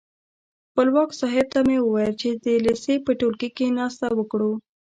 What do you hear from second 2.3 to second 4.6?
د لېسې په ټولګي کې ناسته وکړو.